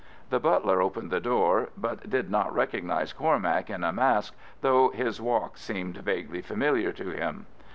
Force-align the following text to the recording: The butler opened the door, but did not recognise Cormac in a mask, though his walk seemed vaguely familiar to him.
The 0.31 0.39
butler 0.39 0.81
opened 0.81 1.11
the 1.11 1.19
door, 1.19 1.69
but 1.77 2.09
did 2.09 2.31
not 2.31 2.51
recognise 2.55 3.13
Cormac 3.13 3.69
in 3.69 3.83
a 3.83 3.91
mask, 3.93 4.33
though 4.61 4.89
his 4.89 5.21
walk 5.21 5.57
seemed 5.59 5.97
vaguely 5.97 6.41
familiar 6.41 6.91
to 6.93 7.11
him. 7.11 7.45